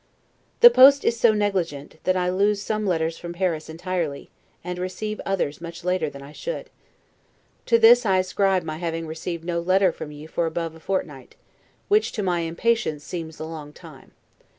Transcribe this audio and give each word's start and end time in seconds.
The 0.61 0.71
post 0.71 1.05
is 1.05 1.19
so 1.19 1.31
negligent, 1.31 1.97
that 2.05 2.17
I 2.17 2.27
lose 2.31 2.59
some 2.59 2.87
letters 2.87 3.19
from 3.19 3.33
Paris 3.33 3.69
entirely, 3.69 4.31
and 4.63 4.79
receive 4.79 5.21
others 5.27 5.61
much 5.61 5.83
later 5.83 6.09
than 6.09 6.23
I 6.23 6.31
should. 6.31 6.71
To 7.67 7.77
this 7.77 8.03
I 8.03 8.17
ascribe 8.17 8.63
my 8.63 8.77
having 8.77 9.05
received 9.05 9.45
no 9.45 9.59
letter 9.59 9.91
from 9.91 10.11
you 10.11 10.27
for 10.27 10.47
above 10.47 10.73
a 10.73 10.79
fortnight, 10.79 11.35
which 11.87 12.13
to 12.13 12.23
my 12.23 12.39
impatience 12.39 13.03
seems 13.03 13.39
a 13.39 13.45
long 13.45 13.73
time. 13.73 14.13